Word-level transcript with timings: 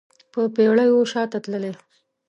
په 0.31 0.41
پیړیو 0.55 1.09
شاته 1.11 1.37
تللی 1.43 1.73